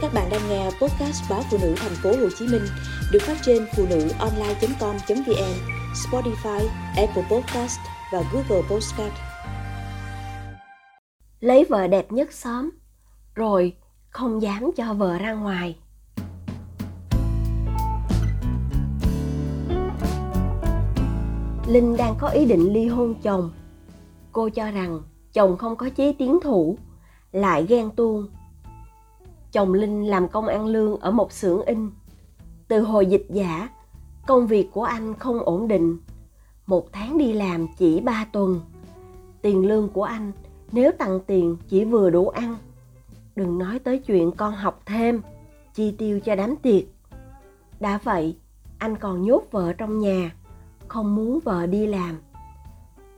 [0.00, 2.62] Các bạn đang nghe podcast báo phụ nữ thành phố Hồ Chí Minh
[3.12, 5.54] được phát trên phụ nữ online.com.vn,
[5.94, 7.78] Spotify, Apple Podcast
[8.12, 9.12] và Google Podcast.
[11.40, 12.70] Lấy vợ đẹp nhất xóm,
[13.34, 13.76] rồi
[14.10, 15.78] không dám cho vợ ra ngoài.
[21.66, 23.50] Linh đang có ý định ly hôn chồng.
[24.32, 25.02] Cô cho rằng
[25.32, 26.78] chồng không có chí tiến thủ,
[27.32, 28.28] lại ghen tuông
[29.52, 31.90] chồng Linh làm công ăn lương ở một xưởng in.
[32.68, 33.68] Từ hồi dịch giả,
[34.26, 35.98] công việc của anh không ổn định.
[36.66, 38.60] Một tháng đi làm chỉ ba tuần.
[39.42, 40.32] Tiền lương của anh
[40.72, 42.56] nếu tặng tiền chỉ vừa đủ ăn.
[43.36, 45.20] Đừng nói tới chuyện con học thêm,
[45.74, 46.84] chi tiêu cho đám tiệc.
[47.80, 48.36] Đã vậy,
[48.78, 50.34] anh còn nhốt vợ trong nhà,
[50.88, 52.18] không muốn vợ đi làm.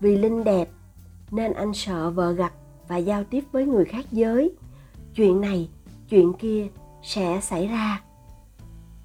[0.00, 0.70] Vì Linh đẹp,
[1.30, 2.52] nên anh sợ vợ gặp
[2.88, 4.50] và giao tiếp với người khác giới.
[5.14, 5.68] Chuyện này
[6.10, 6.66] chuyện kia
[7.02, 8.00] sẽ xảy ra.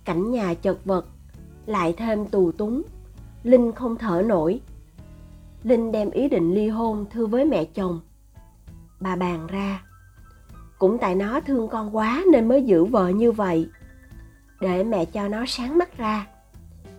[0.05, 1.05] Cảnh nhà chật vật,
[1.65, 2.82] lại thêm tù túng,
[3.43, 4.62] linh không thở nổi.
[5.63, 7.99] Linh đem ý định ly hôn thưa với mẹ chồng.
[8.99, 9.82] Bà bàn ra,
[10.79, 13.70] cũng tại nó thương con quá nên mới giữ vợ như vậy.
[14.62, 16.27] Để mẹ cho nó sáng mắt ra,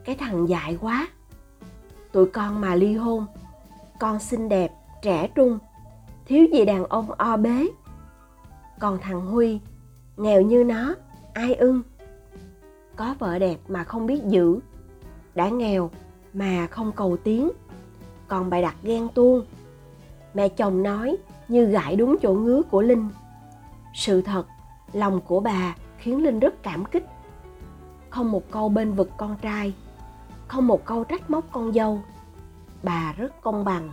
[0.05, 1.09] cái thằng dại quá.
[2.13, 3.27] Tụi con mà ly hôn,
[4.01, 5.59] con xinh đẹp, trẻ trung,
[6.27, 7.67] thiếu gì đàn ông o bế.
[8.81, 9.61] Còn thằng huy
[10.17, 10.95] nghèo như nó,
[11.33, 11.83] ai ưng?
[12.97, 14.59] Có vợ đẹp mà không biết giữ.
[15.35, 15.91] Đã nghèo
[16.33, 17.51] mà không cầu tiến.
[18.29, 19.45] Còn bài đặt ghen tuông.
[20.35, 21.17] Mẹ chồng nói
[21.49, 23.09] như gãi đúng chỗ ngứa của linh.
[23.95, 24.47] Sự thật,
[24.93, 27.07] lòng của bà khiến linh rất cảm kích.
[28.11, 29.75] Không một câu bên vực con trai,
[30.49, 32.01] không một câu trách móc con dâu.
[32.83, 33.91] Bà rất công bằng.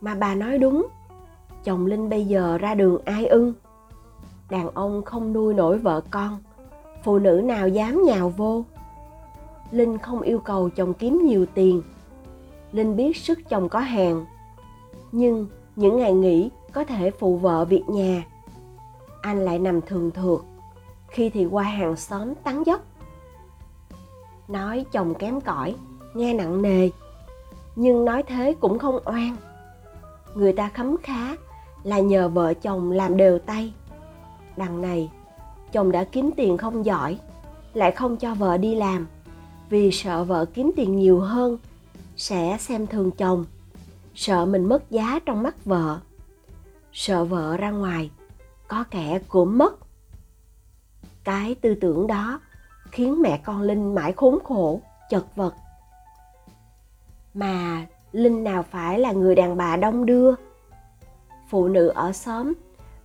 [0.00, 0.86] Mà bà nói đúng,
[1.64, 3.54] chồng linh bây giờ ra đường ai ưng?
[4.50, 6.38] Đàn ông không nuôi nổi vợ con.
[7.02, 8.64] Phụ nữ nào dám nhào vô?
[9.70, 11.82] Linh không yêu cầu chồng kiếm nhiều tiền.
[12.72, 14.24] Linh biết sức chồng có hàng
[15.16, 15.46] nhưng
[15.76, 18.24] những ngày nghỉ có thể phụ vợ việc nhà.
[19.22, 20.40] Anh lại nằm thường thượt.
[21.08, 22.80] Khi thì qua hàng xóm tán dốc.
[24.48, 25.74] Nói chồng kém cỏi,
[26.14, 26.90] nghe nặng nề.
[27.76, 29.36] Nhưng nói thế cũng không oan.
[30.34, 31.36] Người ta khấm khá
[31.82, 33.72] là nhờ vợ chồng làm đều tay
[34.56, 35.10] đằng này.
[35.72, 37.18] Chồng đã kiếm tiền không giỏi,
[37.74, 39.06] lại không cho vợ đi làm.
[39.70, 41.58] Vì sợ vợ kiếm tiền nhiều hơn,
[42.16, 43.44] sẽ xem thường chồng.
[44.14, 46.00] Sợ mình mất giá trong mắt vợ.
[46.92, 48.10] Sợ vợ ra ngoài,
[48.68, 49.74] có kẻ cũng mất.
[51.24, 52.40] Cái tư tưởng đó
[52.90, 55.54] khiến mẹ con linh mãi khốn khổ, chật vật.
[57.34, 60.34] Mà linh nào phải là người đàn bà đông đưa?
[61.48, 62.52] Phụ nữ ở xóm,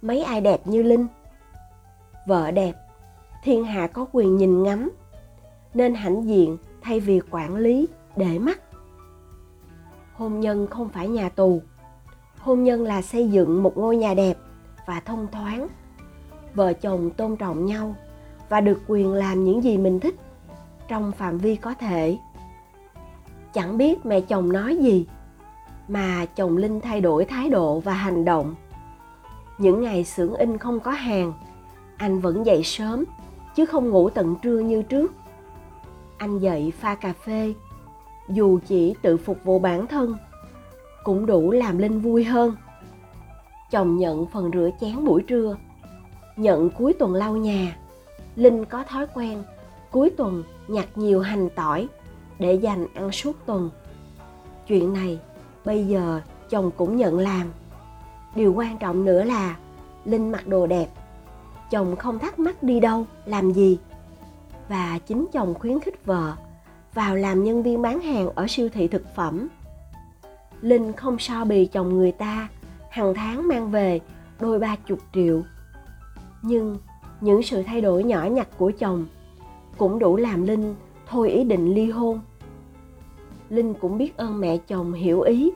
[0.02, 1.08] mấy ai đẹp như linh?
[2.30, 2.74] Vợ đẹp.
[3.44, 4.92] Thiên hạ có quyền nhìn ngắm,
[5.74, 8.62] nên hãnh diện thay vì quản lý để mắt.
[10.14, 11.62] Hôn nhân không phải nhà tù.
[12.38, 14.38] Hôn nhân là xây dựng một ngôi nhà đẹp
[14.86, 15.68] và thông thoáng.
[16.54, 17.96] Vợ chồng tôn trọng nhau
[18.50, 20.16] và được quyền làm những gì mình thích
[20.88, 22.18] trong phạm vi có thể.
[23.54, 25.08] Chẳng biết mẹ chồng nói gì,
[25.88, 28.56] mà chồng linh thay đổi thái độ và hành động.
[29.58, 31.34] Những ngày xưởng in không có hàng
[32.00, 33.06] anh vẫn dậy sớm,
[33.56, 35.14] chứ không ngủ tận trưa như trước.
[36.18, 37.54] Anh dậy pha cà phê,
[38.30, 40.18] dù chỉ tự phục vụ bản thân,
[41.04, 42.56] cũng đủ làm linh vui hơn.
[43.72, 45.58] Chồng nhận phần rửa chén buổi trưa,
[46.38, 47.78] nhận cuối tuần lau nhà.
[48.36, 49.44] Linh có thói quen
[49.92, 51.88] cuối tuần nhặt nhiều hành tỏi
[52.40, 53.70] để dành ăn suốt tuần.
[54.68, 55.20] Chuyện này
[55.66, 57.52] bây giờ chồng cũng nhận làm.
[58.36, 59.56] Điều quan trọng nữa là
[60.06, 60.88] linh mặc đồ đẹp
[61.72, 63.78] chồng không thắc mắc đi đâu, làm gì?
[64.70, 66.34] Và chính chồng khuyến khích vợ
[66.94, 69.48] vào làm nhân viên bán hàng ở siêu thị thực phẩm.
[70.62, 72.48] Linh không so bì chồng người ta,
[72.90, 74.00] hàng tháng mang về
[74.40, 75.42] đôi ba chục triệu.
[76.42, 76.78] Nhưng
[77.22, 79.06] những sự thay đổi nhỏ nhặt của chồng
[79.78, 80.76] cũng đủ làm linh
[81.08, 82.20] thôi ý định ly hôn.
[83.50, 85.52] Linh cũng biết ơn mẹ chồng hiểu ý.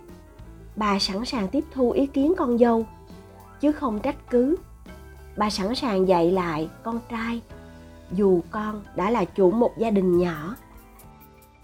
[0.75, 2.86] Bà sẵn sàng tiếp thu ý kiến con dâu,
[3.59, 4.56] chứ không trách cứ
[5.38, 7.41] bà sẵn sàng dạy lại con trai,
[8.12, 10.56] dù con đã là chủ một gia đình nhỏ.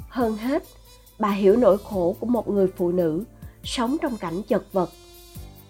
[0.10, 0.64] Hơn hết,
[1.20, 3.24] bà hiểu nỗi khổ của một người phụ nữ
[3.64, 4.90] sống trong cảnh chật vật.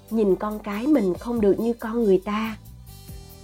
[0.10, 2.58] Nhìn con cái mình không được như con người ta,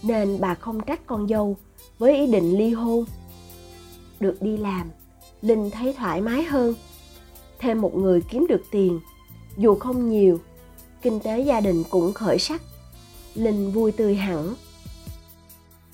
[0.04, 1.58] nên bà không trách con dâu
[1.98, 3.06] với ý định ly hôn.
[4.20, 4.90] Được đi làm,
[5.42, 6.76] linh thấy thoải mái hơn.
[7.60, 9.00] Thêm một người kiếm được tiền,
[9.58, 10.40] dù không nhiều,
[11.02, 12.62] kinh tế gia đình cũng khởi sắc
[13.36, 14.56] linh vui tươi hẳn.